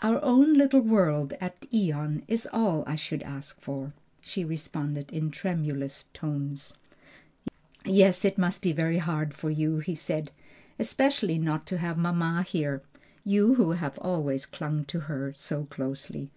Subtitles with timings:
[0.00, 5.30] "Our own little world at Ion is all I should ask for," she responded in
[5.30, 6.76] tremulous tones.
[7.86, 10.30] "Yes, it must be very hard for you," he said;
[10.78, 12.82] "especially not to have mamma here,
[13.24, 16.30] you who have always clung to her so closely.